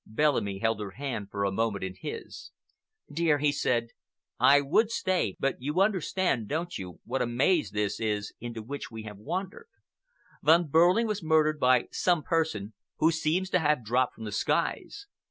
[0.07, 2.49] Bellamy held her hand for a moment in his.
[3.13, 3.89] "Dear," he said,
[4.39, 8.89] "I would stay, but you understand, don't you, what a maze this is into which
[8.89, 9.67] we have wandered.
[10.41, 14.31] Von Behrling has been murdered by some person who seems to have dropped from the
[14.31, 15.05] skies.